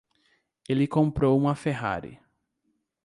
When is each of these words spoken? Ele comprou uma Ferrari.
Ele 0.67 0.87
comprou 0.87 1.37
uma 1.37 1.53
Ferrari. 1.53 2.19